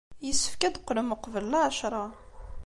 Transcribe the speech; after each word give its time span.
Yessefk 0.25 0.61
ad 0.63 0.71
d-teqqlem 0.73 1.13
uqbel 1.15 1.45
lɛecṛa. 1.53 2.05